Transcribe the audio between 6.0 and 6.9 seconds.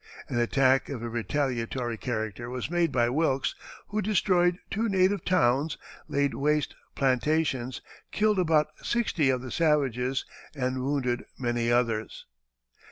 laid waste